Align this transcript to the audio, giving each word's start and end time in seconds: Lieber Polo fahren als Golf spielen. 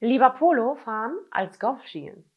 Lieber 0.00 0.30
Polo 0.30 0.76
fahren 0.76 1.18
als 1.30 1.58
Golf 1.58 1.86
spielen. 1.86 2.29